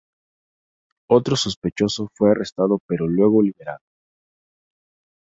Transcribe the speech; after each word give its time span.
Otro 1.11 1.35
sospechoso 1.35 2.09
fue 2.15 2.31
arrestado 2.31 2.79
pero 2.87 3.07
luego 3.07 3.39
liberado. 3.43 3.83